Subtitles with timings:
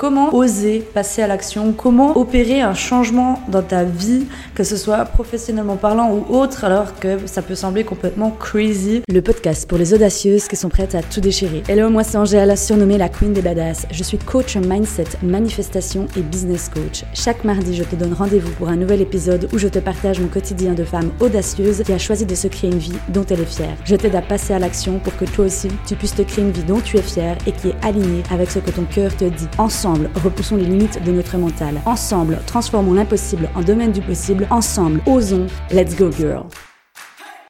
[0.00, 1.74] Comment oser passer à l'action?
[1.74, 6.98] Comment opérer un changement dans ta vie, que ce soit professionnellement parlant ou autre, alors
[6.98, 9.02] que ça peut sembler complètement crazy?
[9.10, 11.62] Le podcast pour les audacieuses qui sont prêtes à tout déchirer.
[11.68, 13.86] Hello, moi c'est Angèle, surnommée la Queen des Badass.
[13.90, 17.04] Je suis coach mindset, manifestation et business coach.
[17.12, 20.28] Chaque mardi, je te donne rendez-vous pour un nouvel épisode où je te partage mon
[20.28, 23.44] quotidien de femme audacieuse qui a choisi de se créer une vie dont elle est
[23.44, 23.76] fière.
[23.84, 26.52] Je t'aide à passer à l'action pour que toi aussi, tu puisses te créer une
[26.52, 29.26] vie dont tu es fière et qui est alignée avec ce que ton cœur te
[29.26, 29.48] dit.
[29.58, 31.80] Ensemble, Ensemble, repoussons les limites de notre mental.
[31.84, 34.46] Ensemble, transformons l'impossible en domaine du possible.
[34.48, 35.48] Ensemble, osons.
[35.72, 36.44] Let's go, girl.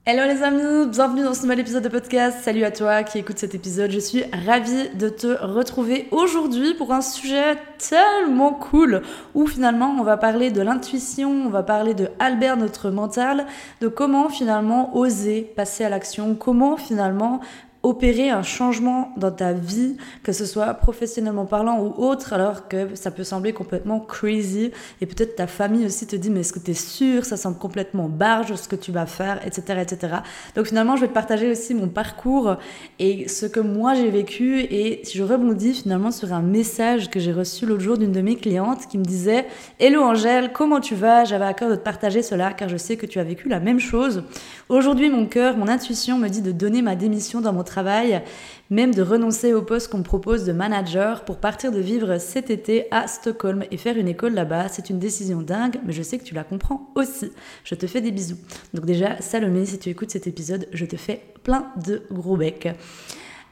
[0.07, 2.39] Hello les amis, bienvenue dans ce nouvel épisode de podcast.
[2.43, 3.91] Salut à toi qui écoute cet épisode.
[3.91, 9.03] Je suis ravie de te retrouver aujourd'hui pour un sujet tellement cool
[9.35, 13.45] où finalement on va parler de l'intuition, on va parler de Albert notre mental,
[13.83, 17.41] de comment finalement oser passer à l'action, comment finalement
[17.83, 22.95] opérer un changement dans ta vie, que ce soit professionnellement parlant ou autre, alors que
[22.95, 24.71] ça peut sembler complètement crazy.
[25.01, 27.25] Et peut-être ta famille aussi te dit, mais est-ce que tu es sûr?
[27.25, 30.17] Ça semble complètement barge ce que tu vas faire, etc., etc.
[30.55, 32.57] Donc finalement, je vais te partager aussi mon parcours
[32.99, 34.61] et ce que moi j'ai vécu.
[34.61, 38.37] Et je rebondis finalement sur un message que j'ai reçu l'autre jour d'une de mes
[38.37, 39.47] clientes qui me disait,
[39.79, 41.25] Hello Angèle, comment tu vas?
[41.25, 43.59] J'avais à cœur de te partager cela car je sais que tu as vécu la
[43.59, 44.25] même chose.
[44.69, 48.23] Aujourd'hui, mon cœur, mon intuition me dit de donner ma démission dans mon travail,
[48.69, 52.51] même de renoncer au poste qu'on me propose de manager pour partir de vivre cet
[52.51, 54.69] été à Stockholm et faire une école là-bas.
[54.69, 57.33] C'est une décision dingue, mais je sais que tu la comprends aussi.
[57.65, 58.39] Je te fais des bisous.
[58.75, 62.69] Donc déjà, Salomé, si tu écoutes cet épisode, je te fais plein de gros becs.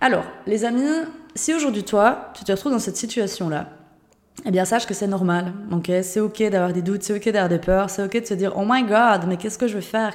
[0.00, 3.70] Alors, les amis, si aujourd'hui toi, tu te retrouves dans cette situation-là,
[4.44, 5.90] eh bien, sache que c'est normal, ok?
[6.02, 8.52] C'est ok d'avoir des doutes, c'est ok d'avoir des peurs, c'est ok de se dire,
[8.56, 10.14] oh my god, mais qu'est-ce que je vais faire?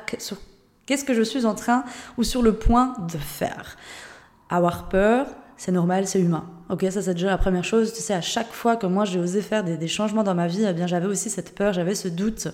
[0.86, 1.86] Qu'est-ce que je suis en train
[2.18, 3.78] ou sur le point de faire?
[4.50, 6.46] Avoir peur, c'est normal, c'est humain.
[6.70, 7.94] Ok, ça c'est déjà la première chose.
[7.94, 10.66] Tu sais, à chaque fois que moi j'ai osé faire des, changements dans ma vie,
[10.68, 12.50] eh bien j'avais aussi cette peur, j'avais ce doute.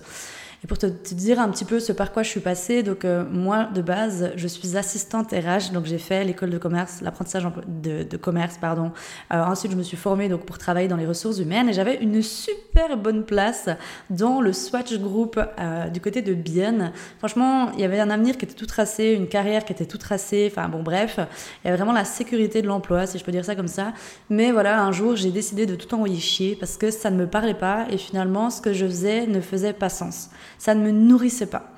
[0.62, 3.24] Et pour te, dire un petit peu ce par quoi je suis passée, donc euh,
[3.30, 8.02] moi de base, je suis assistante RH, donc j'ai fait l'école de commerce, l'apprentissage de,
[8.02, 8.92] de, commerce, pardon.
[9.32, 11.96] Euh, ensuite, je me suis formée donc pour travailler dans les ressources humaines et j'avais
[12.02, 13.70] une super bonne place
[14.10, 16.92] dans le Swatch Group euh, du côté de Bienne.
[17.18, 19.98] Franchement, il y avait un avenir qui était tout tracé, une carrière qui était tout
[19.98, 20.52] tracée.
[20.52, 23.46] Enfin bon, bref, il y avait vraiment la sécurité de l'emploi, si je peux dire
[23.46, 23.94] ça comme ça.
[24.28, 27.26] Mais voilà, un jour, j'ai décidé de tout envoyer chier parce que ça ne me
[27.26, 30.28] parlait pas et finalement, ce que je faisais ne faisait pas sens
[30.60, 31.72] ça ne me nourrissait pas.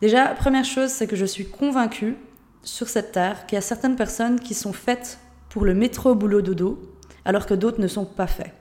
[0.00, 2.16] Déjà, première chose, c'est que je suis convaincue
[2.62, 5.18] sur cette terre qu'il y a certaines personnes qui sont faites
[5.48, 6.80] pour le métro boulot dodo,
[7.24, 8.54] alors que d'autres ne sont pas faits.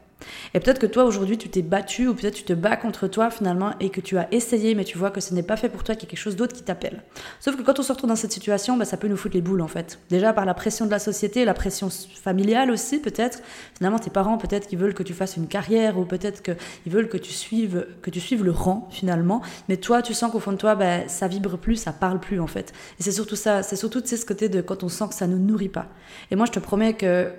[0.53, 3.29] Et peut-être que toi aujourd'hui tu t'es battu ou peut-être tu te bats contre toi
[3.29, 5.83] finalement et que tu as essayé mais tu vois que ce n'est pas fait pour
[5.83, 7.03] toi, qu'il y a quelque chose d'autre qui t'appelle.
[7.39, 9.41] Sauf que quand on se retrouve dans cette situation, bah, ça peut nous foutre les
[9.41, 9.99] boules en fait.
[10.09, 13.41] Déjà par la pression de la société, la pression familiale aussi peut-être.
[13.77, 17.09] Finalement tes parents peut-être qu'ils veulent que tu fasses une carrière ou peut-être qu'ils veulent
[17.09, 19.41] que tu suives que tu suives le rang finalement.
[19.67, 22.39] Mais toi tu sens qu'au fond de toi bah, ça vibre plus, ça parle plus
[22.39, 22.73] en fait.
[22.99, 25.35] Et c'est surtout ça, c'est surtout ce côté de quand on sent que ça ne
[25.35, 25.87] nous nourrit pas.
[26.31, 27.31] Et moi je te promets que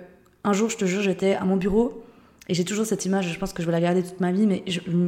[0.43, 2.03] un jour je te jure j'étais à mon bureau
[2.49, 4.47] et j'ai toujours cette image, je pense que je vais la garder toute ma vie,
[4.47, 4.63] mais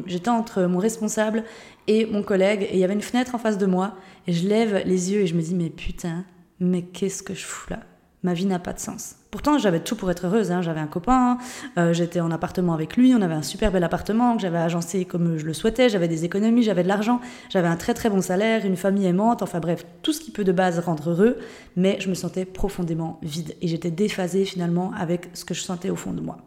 [0.05, 1.43] j'étais entre mon responsable
[1.87, 3.95] et mon collègue, et il y avait une fenêtre en face de moi,
[4.27, 6.25] et je lève les yeux et je me dis, mais putain,
[6.59, 7.79] mais qu'est-ce que je fous là?
[8.23, 9.15] Ma vie n'a pas de sens.
[9.31, 10.51] Pourtant, j'avais tout pour être heureuse.
[10.51, 10.61] Hein.
[10.61, 11.39] J'avais un copain,
[11.77, 15.03] euh, j'étais en appartement avec lui, on avait un super bel appartement que j'avais agencé
[15.03, 18.21] comme je le souhaitais, j'avais des économies, j'avais de l'argent, j'avais un très très bon
[18.21, 21.37] salaire, une famille aimante, enfin bref, tout ce qui peut de base rendre heureux,
[21.75, 25.89] mais je me sentais profondément vide et j'étais déphasée finalement avec ce que je sentais
[25.89, 26.37] au fond de moi.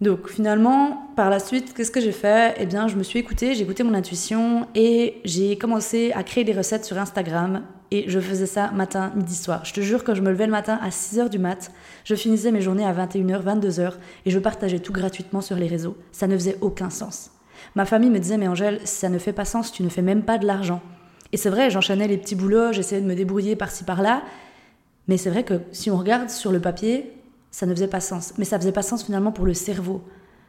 [0.00, 2.54] Donc finalement, par la suite, qu'est-ce que j'ai fait?
[2.58, 6.44] Eh bien, je me suis écoutée, j'ai écouté mon intuition et j'ai commencé à créer
[6.44, 9.64] des recettes sur Instagram et je faisais ça matin, midi, soir.
[9.64, 11.72] Je te jure, quand je me levais le matin à 6h du mat,
[12.04, 13.94] je finissais mes journées à 21h, 22h
[14.24, 15.96] et je partageais tout gratuitement sur les réseaux.
[16.12, 17.32] Ça ne faisait aucun sens.
[17.74, 20.22] Ma famille me disait, mais Angèle, ça ne fait pas sens, tu ne fais même
[20.22, 20.80] pas de l'argent.
[21.32, 24.22] Et c'est vrai, j'enchaînais les petits boulots, j'essayais de me débrouiller par-ci par-là.
[25.08, 27.17] Mais c'est vrai que si on regarde sur le papier,
[27.50, 28.34] ça ne faisait pas sens.
[28.38, 30.02] Mais ça faisait pas sens finalement pour le cerveau,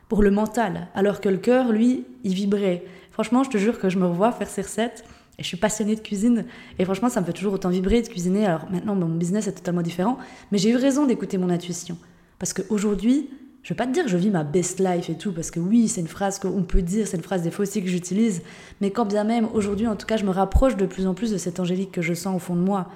[0.07, 2.83] pour le mental, alors que le cœur, lui, il vibrait.
[3.11, 5.03] Franchement, je te jure que je me revois faire ces recettes.
[5.37, 6.43] Et je suis passionnée de cuisine.
[6.79, 8.45] Et franchement, ça me fait toujours autant vibrer de cuisiner.
[8.45, 10.17] Alors maintenant, mon business est totalement différent.
[10.51, 11.97] Mais j'ai eu raison d'écouter mon intuition.
[12.39, 13.29] Parce qu'aujourd'hui,
[13.63, 15.87] je vais pas te dire je vis ma best life et tout, parce que oui,
[15.87, 18.41] c'est une phrase qu'on peut dire, c'est une phrase des fois aussi que j'utilise.
[18.81, 21.31] Mais quand bien même, aujourd'hui, en tout cas, je me rapproche de plus en plus
[21.31, 22.89] de cette angélique que je sens au fond de moi.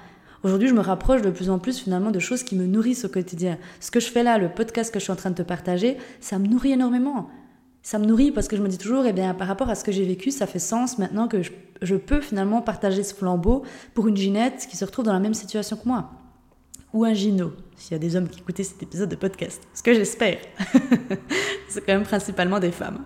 [0.44, 3.08] Aujourd'hui, je me rapproche de plus en plus finalement de choses qui me nourrissent au
[3.08, 3.56] quotidien.
[3.80, 5.96] Ce que je fais là, le podcast que je suis en train de te partager,
[6.20, 7.30] ça me nourrit énormément.
[7.82, 9.84] Ça me nourrit parce que je me dis toujours, eh bien, par rapport à ce
[9.84, 13.62] que j'ai vécu, ça fait sens maintenant que je, peux finalement partager ce flambeau
[13.94, 16.10] pour une Ginette qui se retrouve dans la même situation que moi.
[16.92, 19.62] ou un gino, s'il y a des hommes qui écoutaient cet épisode de podcast.
[19.72, 20.36] Ce que j'espère.
[21.70, 23.02] c'est quand même principalement des femmes.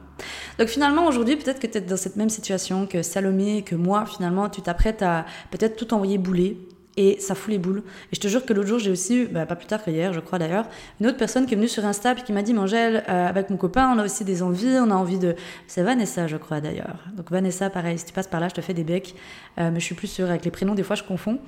[0.58, 4.06] Donc finalement, aujourd'hui, peut-être que tu es dans cette même situation que Salomé, que moi,
[4.06, 6.68] finalement, tu t'apprêtes à peut-être tout envoyer bouler.
[7.00, 7.84] Et ça fout les boules.
[8.10, 10.12] Et je te jure que l'autre jour, j'ai aussi eu, bah, pas plus tard qu'hier,
[10.12, 10.66] je crois d'ailleurs,
[11.00, 13.50] une autre personne qui est venue sur Insta et qui m'a dit Mangel, euh, avec
[13.50, 15.36] mon copain, on a aussi des envies, on a envie de.
[15.68, 17.04] C'est Vanessa, je crois d'ailleurs.
[17.16, 19.14] Donc Vanessa, pareil, si tu passes par là, je te fais des becs.
[19.60, 21.38] Euh, mais je suis plus sûre, avec les prénoms, des fois, je confonds.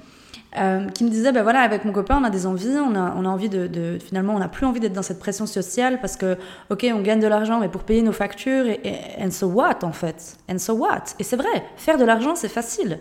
[0.57, 3.15] Euh, qui me disait, ben voilà, avec mon copain, on a des envies, on a,
[3.17, 6.17] on a envie de, finalement, on n'a plus envie d'être dans cette pression sociale parce
[6.17, 6.37] que,
[6.71, 9.79] ok, on gagne de l'argent, mais pour payer nos factures, et, et and so what
[9.83, 11.05] en fait, and so what?
[11.19, 13.01] Et c'est vrai, faire de l'argent, c'est facile.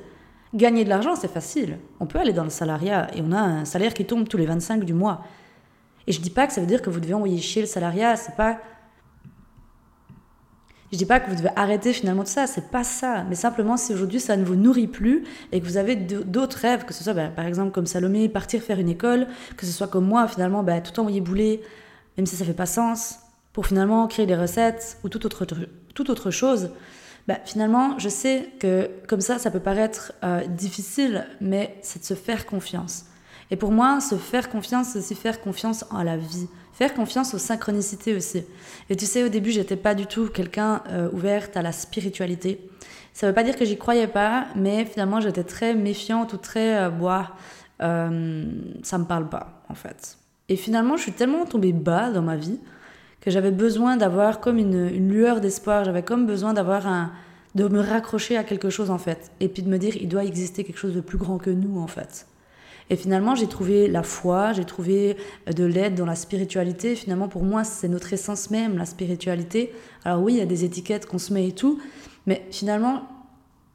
[0.54, 1.78] Gagner de l'argent, c'est facile.
[2.00, 4.48] On peut aller dans le salariat et on a un salaire qui tombe tous les
[4.48, 5.24] 25 du mois.
[6.08, 8.16] Et je dis pas que ça veut dire que vous devez envoyer chier le salariat,
[8.16, 8.60] c'est pas
[10.92, 13.24] je dis pas que vous devez arrêter finalement tout ça, c'est pas ça.
[13.30, 16.86] Mais simplement, si aujourd'hui ça ne vous nourrit plus et que vous avez d'autres rêves,
[16.86, 19.88] que ce soit bah, par exemple comme Salomé, partir faire une école, que ce soit
[19.88, 21.62] comme moi finalement, bah, tout envoyer bouler,
[22.18, 23.20] même si ça fait pas sens,
[23.54, 25.46] pour finalement créer des recettes ou toute autre,
[25.94, 26.72] toute autre chose,
[27.30, 32.04] bah, finalement, je sais que comme ça, ça peut paraître euh, difficile, mais c'est de
[32.04, 33.06] se faire confiance.
[33.52, 36.48] Et pour moi, se faire confiance, c'est aussi faire confiance en la vie.
[36.74, 38.44] Faire confiance aux synchronicités aussi.
[38.90, 42.68] Et tu sais, au début, j'étais pas du tout quelqu'un euh, ouverte à la spiritualité.
[43.14, 46.80] Ça veut pas dire que j'y croyais pas, mais finalement, j'étais très méfiante ou très
[46.80, 47.36] euh, bois.
[47.84, 48.44] Euh,
[48.82, 50.18] ça me parle pas, en fait.
[50.48, 52.60] Et finalement, je suis tellement tombée bas dans ma vie
[53.22, 55.84] que j'avais besoin d'avoir comme une, une lueur d'espoir.
[55.84, 57.12] J'avais comme besoin d'avoir un,
[57.56, 60.24] de me raccrocher à quelque chose en fait, et puis de me dire il doit
[60.24, 62.28] exister quelque chose de plus grand que nous en fait.
[62.92, 65.16] Et finalement, j'ai trouvé la foi, j'ai trouvé
[65.48, 66.96] euh, de l'aide dans la spiritualité.
[66.96, 69.72] Finalement, pour moi, c'est notre essence même, la spiritualité.
[70.06, 71.80] Alors oui, il y a des étiquettes qu'on se met et tout,
[72.26, 73.04] mais finalement,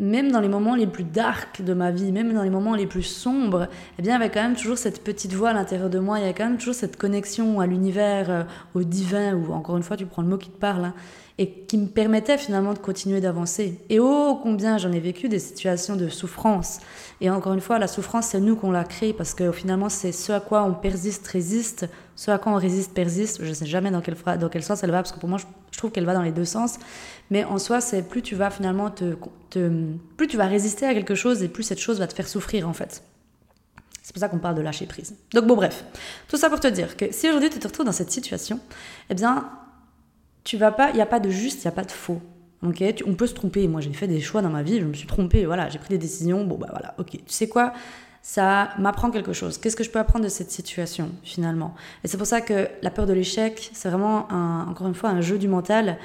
[0.00, 2.87] même dans les moments les plus dark de ma vie, même dans les moments les
[2.87, 3.69] plus sombres,
[3.99, 6.19] eh bien, il y avait quand même toujours cette petite voix à l'intérieur de moi,
[6.19, 8.43] il y a quand même toujours cette connexion à l'univers, euh,
[8.75, 10.94] au divin, ou encore une fois, tu prends le mot qui te parle, hein,
[11.36, 13.81] et qui me permettait finalement de continuer d'avancer.
[13.88, 16.78] Et oh, combien j'en ai vécu des situations de souffrance.
[17.20, 20.12] Et encore une fois, la souffrance, c'est nous qu'on l'a créée, parce que finalement, c'est
[20.12, 23.42] ce à quoi on persiste, résiste, ce à quoi on résiste, persiste.
[23.42, 25.38] Je ne sais jamais dans quel, dans quel sens elle va, parce que pour moi,
[25.72, 26.78] je trouve qu'elle va dans les deux sens.
[27.31, 29.16] Mais en soi, c'est plus tu vas finalement te,
[30.16, 32.69] plus tu vas résister à quelque chose, et plus cette chose va te faire souffrir,
[32.69, 33.02] en fait.
[34.02, 35.16] C'est pour ça qu'on parle de lâcher prise.
[35.32, 35.82] Donc bon, bref,
[36.28, 38.60] tout ça pour te dire que si aujourd'hui tu te retrouves dans cette situation,
[39.08, 39.48] eh bien,
[40.44, 42.20] tu vas pas, il n'y a pas de juste, il n'y a pas de faux.
[42.62, 43.67] Ok, on peut se tromper.
[43.69, 45.44] Moi, j'ai fait des choix dans ma vie, je me suis trompée.
[45.44, 46.44] Voilà, j'ai pris des décisions.
[46.44, 47.11] Bon, bah voilà, ok.
[47.11, 47.73] Tu sais quoi?
[48.23, 49.58] Ça m'apprend quelque chose.
[49.58, 51.75] Qu'est-ce que je peux apprendre de cette situation finalement?
[52.02, 54.29] Et c'est pour ça que la peur de l'échec, c'est vraiment
[54.67, 55.99] encore une fois un jeu du mental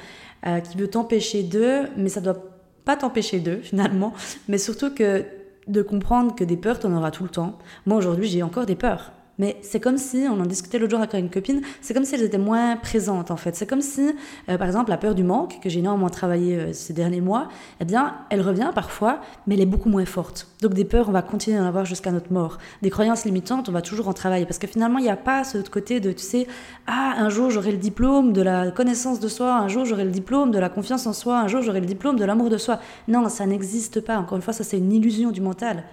[0.46, 2.42] euh, qui veut t'empêcher d'eux, mais ça doit
[2.84, 4.12] pas t'empêcher d'eux finalement,
[4.48, 5.24] mais surtout que
[5.66, 7.58] de comprendre que des peurs, tu en auras tout le temps.
[7.86, 9.12] Moi aujourd'hui, j'ai encore des peurs.
[9.40, 12.14] Mais c'est comme si, on en discutait l'autre jour avec une copine, c'est comme si
[12.14, 13.56] elles étaient moins présentes en fait.
[13.56, 14.14] C'est comme si,
[14.50, 17.48] euh, par exemple, la peur du manque, que j'ai énormément travaillé euh, ces derniers mois,
[17.80, 20.46] eh bien, elle revient parfois, mais elle est beaucoup moins forte.
[20.60, 22.58] Donc des peurs, on va continuer d'en avoir jusqu'à notre mort.
[22.82, 24.44] Des croyances limitantes, on va toujours en travailler.
[24.44, 26.46] Parce que finalement, il n'y a pas ce côté de, tu sais,
[26.86, 30.10] ah, un jour j'aurai le diplôme de la connaissance de soi, un jour j'aurai le
[30.10, 32.78] diplôme de la confiance en soi, un jour j'aurai le diplôme de l'amour de soi.
[33.08, 34.18] Non, ça n'existe pas.
[34.18, 35.84] Encore une fois, ça c'est une illusion du mental.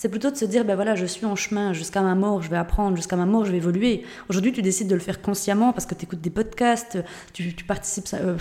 [0.00, 2.48] C'est plutôt de se dire, ben voilà, je suis en chemin, jusqu'à ma mort, je
[2.48, 4.02] vais apprendre, jusqu'à ma mort, je vais évoluer.
[4.30, 6.96] Aujourd'hui, tu décides de le faire consciemment parce que tu écoutes des podcasts,
[7.34, 8.38] tu, participes euh,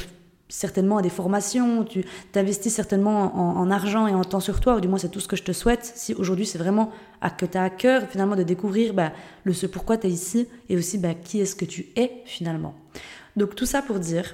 [0.48, 4.80] certainement à des formations, tu t'investis certainement en, argent et en temps sur toi, ou
[4.80, 5.84] du moins c'est tout ce que je te souhaite.
[5.84, 9.12] Si aujourd'hui c'est vraiment à, que tu as à cœur finalement de découvrir ben,
[9.44, 12.74] le ce pourquoi tu es ici et aussi ben, qui est-ce que tu es finalement.
[13.36, 14.34] Donc tout ça pour dire,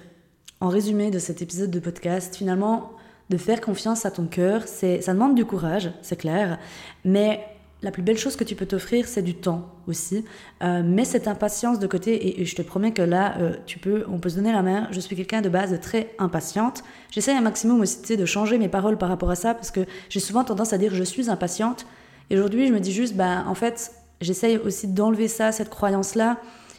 [0.62, 2.92] en résumé de cet épisode de podcast, finalement,
[3.30, 4.64] de faire confiance à ton cœur.
[4.66, 6.60] C'est, ça demande du courage, c'est clair,
[7.04, 7.42] mais
[7.82, 10.26] la plus belle chose que tu peux t'offrir, c'est du temps aussi.
[10.64, 14.18] Euh, cette impatience de côté et, je te promets que là, euh, tu peux, on
[14.18, 14.88] peut se donner la main.
[14.92, 16.84] Je suis quelqu'un de base très impatiente.
[17.12, 20.20] J'essaie un maximum aussi de changer mes paroles par rapport à ça parce que j'ai
[20.20, 21.86] souvent tendance à dire je suis impatiente.
[22.32, 26.38] Et aujourd'hui, je me dis juste, ben, en fait, j'essaye aussi d'enlever ça, cette croyance-là.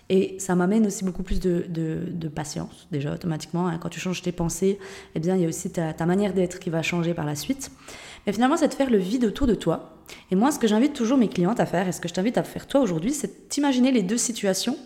[0.09, 3.67] Et ça m'amène aussi beaucoup plus de, patience, déjà automatiquement.
[3.67, 3.79] Hein.
[3.79, 4.79] Quand tu changes tes pensées,
[5.15, 7.71] eh bien, il y a aussi ta, manière d'être qui va changer par la suite.
[8.27, 9.97] Mais finalement, c'est de faire le vide autour de toi.
[10.31, 12.39] Et moi, ce que j'invite toujours mes clientes à faire, et ce que je t'invite
[12.39, 14.77] à faire toi aujourd'hui, c'est d'imaginer les deux situations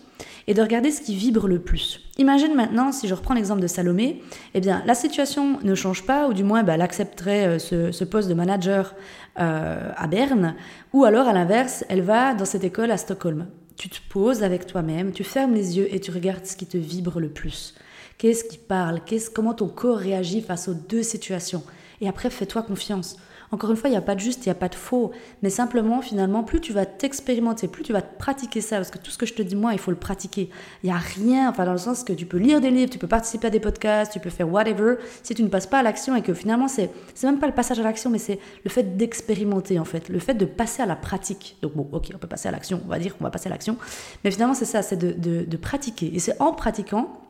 [0.47, 2.01] et de regarder ce qui vibre le plus.
[2.17, 4.21] Imagine maintenant, si je reprends l'exemple de Salomé,
[4.55, 7.91] eh bien, la situation ne change pas, ou du moins, bah, elle accepterait euh, ce,
[7.91, 8.95] ce, poste de manager
[9.39, 10.55] euh, à Berne,
[10.93, 13.47] ou alors, à l'inverse, elle va dans cette école à Stockholm
[13.77, 16.77] tu te poses avec toi-même, tu fermes les yeux et tu regardes ce qui te
[16.77, 17.75] vibre le plus.
[18.17, 19.01] Qu'est-ce qui parle?
[19.33, 21.63] Comment ton corps réagit face aux deux situations?
[22.01, 23.17] Et après, fais-toi confiance.
[23.51, 25.11] Encore une fois, il n'y a pas de juste, il n'y a pas de faux.
[25.43, 29.11] Mais simplement, finalement, plus tu vas t'expérimenter, plus tu vas pratiquer ça, parce que tout
[29.11, 30.49] ce que je te dis, moi, il faut le pratiquer.
[30.83, 32.97] Il n'y a rien, enfin, dans le sens que tu peux lire des livres, tu
[32.97, 34.95] peux participer à des podcasts, tu peux faire whatever.
[35.23, 37.53] Si tu ne passes pas à l'action et que finalement, c'est, c'est même pas le
[37.53, 40.85] passage à l'action, mais c'est le fait d'expérimenter, en fait, le fait de passer à
[40.85, 41.57] la pratique.
[41.61, 43.51] Donc, bon, ok, on peut passer à l'action, on va dire qu'on va passer à
[43.51, 43.77] l'action.
[44.23, 46.15] Mais finalement, c'est ça, c'est de, de, de pratiquer.
[46.15, 47.20] Et c'est en pratiquant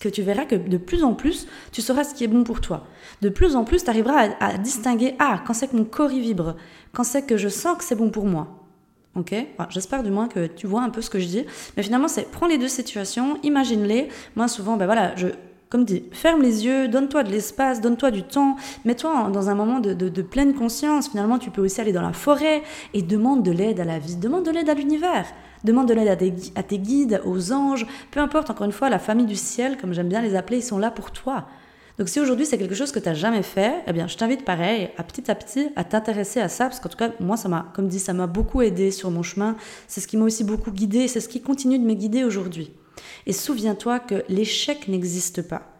[0.00, 2.60] que tu verras que de plus en plus, tu sauras ce qui est bon pour
[2.60, 2.86] toi.
[3.22, 6.20] De plus en plus, tu arriveras à, distinguer, ah, quand c'est que mon corps y
[6.20, 6.56] vibre,
[6.92, 8.60] quand c'est que je sens que c'est bon pour moi.
[9.16, 9.34] Ok?
[9.70, 11.46] J'espère du moins que tu vois un peu ce que je dis.
[11.76, 14.08] Mais finalement, c'est prends les deux situations, imagine-les.
[14.34, 15.28] Moi, souvent, ben voilà, je,
[15.70, 19.80] comme dit, ferme les yeux, donne-toi de l'espace, donne-toi du temps, mets-toi dans un moment
[19.80, 21.08] de, de, pleine conscience.
[21.08, 24.16] Finalement, tu peux aussi aller dans la forêt et demande de l'aide à la vie,
[24.16, 25.26] demande de l'aide à l'univers.
[25.64, 26.08] Demande de l'aide
[26.56, 29.94] à, tes guides, aux anges, peu importe, encore une fois, la famille du ciel, comme
[29.94, 31.46] j'aime bien les appeler, ils sont là pour toi.
[31.98, 34.44] Donc si aujourd'hui c'est quelque chose que tu n'as jamais fait, eh bien je t'invite
[34.44, 37.48] pareil, à petit à petit, à t'intéresser à ça, parce qu'en tout cas, moi, ça
[37.48, 39.56] m'a, comme dit, ça m'a beaucoup aidé sur mon chemin.
[39.86, 42.72] C'est ce qui m'a aussi beaucoup guidé, c'est ce qui continue de me guider aujourd'hui.
[43.26, 45.73] Et souviens-toi que l'échec n'existe pas.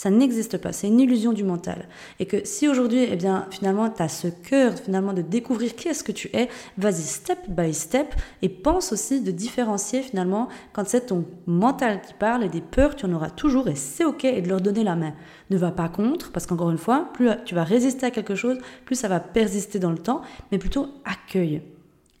[0.00, 1.86] Ça n'existe pas, c'est une illusion du mental.
[2.20, 5.88] Et que si aujourd'hui, eh bien, finalement, tu as ce cœur finalement de découvrir qui
[5.88, 10.88] est-ce que tu es, vas-y step by step et pense aussi de différencier finalement quand
[10.88, 14.24] c'est ton mental qui parle et des peurs, tu en auras toujours et c'est ok
[14.24, 15.12] et de leur donner la main.
[15.50, 18.56] Ne va pas contre parce qu'encore une fois, plus tu vas résister à quelque chose,
[18.86, 21.60] plus ça va persister dans le temps, mais plutôt accueille.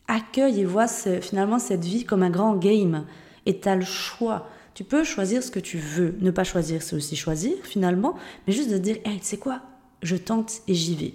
[0.06, 3.06] Accueille et vois finalement cette vie comme un grand game
[3.46, 4.46] et tu as le choix.
[4.80, 6.14] Tu peux choisir ce que tu veux.
[6.22, 8.14] Ne pas choisir, c'est aussi choisir finalement,
[8.46, 9.60] mais juste de dire, hey, tu sais quoi,
[10.00, 11.12] je tente et j'y vais.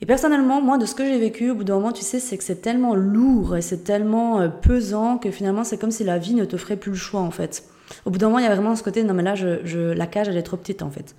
[0.00, 2.38] Et personnellement, moi, de ce que j'ai vécu, au bout d'un moment, tu sais, c'est
[2.38, 6.18] que c'est tellement lourd et c'est tellement euh, pesant que finalement, c'est comme si la
[6.18, 7.64] vie ne te ferait plus le choix, en fait.
[8.04, 10.06] Au bout d'un moment, il y a vraiment ce côté, non, mais là, je, la
[10.06, 11.16] cage, elle est trop petite, en fait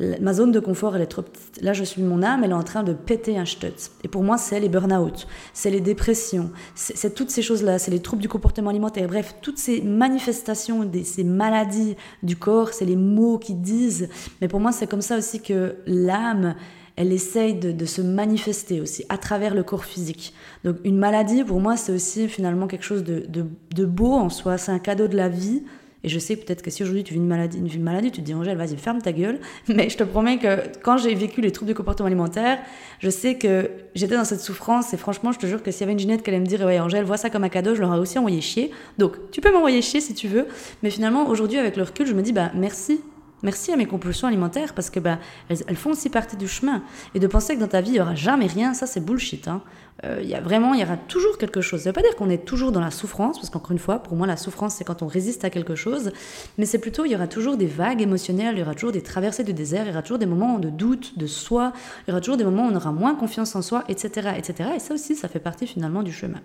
[0.00, 1.62] ma zone de confort, elle est trop petite.
[1.62, 3.92] Là, je suis mon âme, elle est en train de péter un stutz.
[4.02, 8.00] Et pour moi, c'est les burn-out, c'est les dépressions, c'est toutes ces choses-là, c'est les
[8.00, 9.06] troubles du comportement alimentaire.
[9.06, 14.08] Bref, toutes ces manifestations, ces maladies du corps, c'est les mots qui disent.
[14.40, 16.56] Mais pour moi, c'est comme ça aussi que l'âme,
[16.96, 20.34] elle essaye de, se manifester aussi à travers le corps physique.
[20.64, 24.58] Donc une maladie, pour moi, c'est aussi finalement quelque chose de beau en soi.
[24.58, 25.62] C'est un cadeau de la vie
[26.04, 28.26] et je sais peut-être que si aujourd'hui tu vis une maladie, une maladie, tu te
[28.26, 29.40] dis Angèle, vas-y, ferme ta gueule.
[29.68, 32.58] Mais je te promets que quand j'ai vécu les troubles du comportement alimentaire,
[33.00, 35.84] je sais que j'étais dans cette souffrance et franchement, je te jure que s'il y
[35.84, 37.80] avait une Ginette qui allait me dire Ouais, Angèle, vois ça comme un cadeau, je
[37.80, 38.70] l'aurais aussi envoyé chier.
[38.98, 40.46] Donc, tu peux m'envoyer chier si tu veux.
[40.82, 43.00] Mais finalement, aujourd'hui, avec le recul, je me dis Bah, merci
[43.44, 45.18] Merci à mes compulsions alimentaires parce que bah,
[45.50, 46.82] elles, font aussi partie du chemin.
[47.14, 49.48] Et de penser que dans ta vie, il n'y aura jamais rien, ça c'est bullshit.
[49.48, 49.60] Hein.
[50.02, 51.80] Euh, il y a vraiment, il y aura toujours quelque chose.
[51.82, 53.98] Ça ne veut pas dire qu'on est toujours dans la souffrance, parce qu'encore une fois,
[53.98, 56.10] pour moi, la souffrance, c'est quand on résiste à quelque chose.
[56.56, 59.02] Mais c'est plutôt, il y aura toujours des vagues émotionnelles, il y aura toujours des
[59.02, 61.74] traversées du désert, il y aura toujours des moments de doute, de soi,
[62.06, 64.70] il y aura toujours des moments où on aura moins confiance en soi, etc., etc.
[64.76, 66.40] Et ça aussi, ça fait partie finalement du chemin.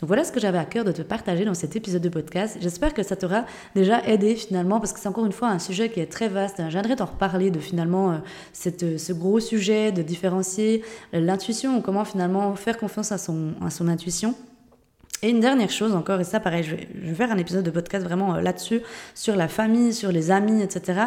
[0.00, 2.56] Donc voilà ce que j'avais à cœur de te partager dans cet épisode de podcast.
[2.60, 5.90] J'espère que ça t'aura déjà aidé finalement parce que c'est encore une fois un sujet
[5.90, 6.62] qui est très vaste.
[6.70, 8.16] J'aimerais t'en reparler de finalement euh,
[8.54, 13.88] cette, ce gros sujet de différencier l'intuition, comment finalement faire confiance à son, à son
[13.88, 14.34] intuition.
[15.22, 17.62] Et une dernière chose encore, et ça pareil, je vais, je vais faire un épisode
[17.62, 18.80] de podcast vraiment euh, là-dessus,
[19.14, 20.98] sur la famille, sur les amis, etc.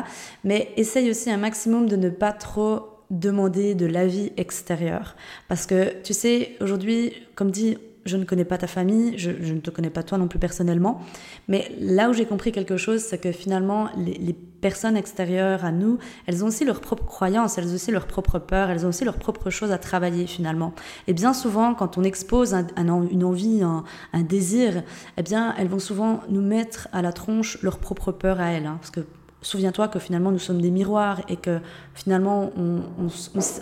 [0.44, 5.16] Mais essaye aussi un maximum de ne pas trop demander de l'avis extérieur.
[5.48, 9.60] Parce que tu sais, aujourd'hui, comme dit, je ne connais pas ta famille, je, ne
[9.60, 11.02] te connais pas toi non plus personnellement,
[11.48, 16.00] mais là où j'ai compris quelque chose, c'est que finalement, les, personnes extérieures à nous,
[16.26, 19.04] elles ont aussi leurs propres croyances, elles ont aussi leurs propres peurs, elles ont aussi
[19.04, 20.74] leurs propres choses à travailler finalement.
[21.08, 23.84] Et bien souvent, quand on expose une envie, un,
[24.22, 24.84] désir,
[25.18, 28.66] eh bien, elles vont souvent nous mettre à la tronche leurs propres peurs à elles,
[28.66, 29.02] hein, parce que
[29.44, 31.60] souviens-toi que finalement nous sommes des miroirs et que
[31.94, 32.82] finalement on,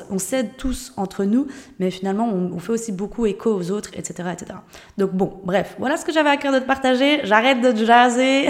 [0.10, 1.48] on, s'aide tous entre nous,
[1.80, 4.60] mais finalement on, fait aussi beaucoup écho aux autres, etc., etc.
[4.98, 7.22] Donc bon, bref, voilà ce que j'avais à cœur de te partager.
[7.24, 8.48] J'arrête de jaser.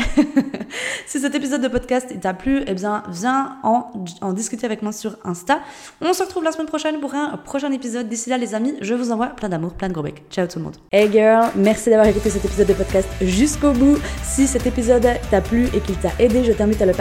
[1.08, 4.92] si cet épisode de podcast t'a plu, eh bien viens en, en discuter avec moi
[4.92, 5.60] sur Insta.
[6.02, 8.08] On se retrouve la semaine prochaine pour un prochain épisode.
[8.08, 10.24] D'ici là les amis, je vous envoie plein d'amour, plein de gros becs.
[10.30, 10.76] Ciao tout le monde.
[10.92, 13.98] Hey girl, merci d'avoir écouté cet épisode de podcast jusqu'au bout.
[14.24, 16.94] Si cet épisode t'a plu et qu'il t'a aidé, je t'invite à le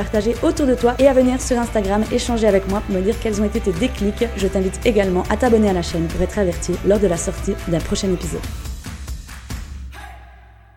[0.43, 3.41] autour de toi et à venir sur Instagram échanger avec moi pour me dire quels
[3.41, 4.27] ont été tes déclics.
[4.37, 7.55] Je t'invite également à t'abonner à la chaîne pour être averti lors de la sortie
[7.69, 8.70] d'un prochain épisode.